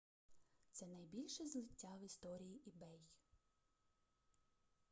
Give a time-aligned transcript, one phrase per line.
[0.71, 2.99] це найбільше злиття в історії ebay